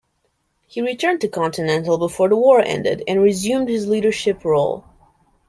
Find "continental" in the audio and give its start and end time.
1.27-1.95